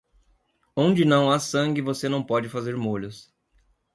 Onde 0.75 1.05
não 1.05 1.29
há 1.29 1.39
sangue, 1.39 1.79
você 1.79 2.09
não 2.09 2.23
pode 2.23 2.49
fazer 2.49 2.75
molhos. 2.75 3.31